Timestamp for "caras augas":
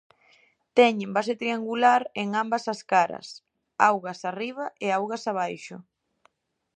2.91-4.19